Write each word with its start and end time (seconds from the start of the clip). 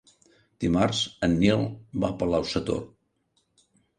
Dimarts 0.63 1.01
en 1.27 1.35
Nil 1.43 1.61
va 2.05 2.11
a 2.15 2.17
Palau-sator. 2.23 2.83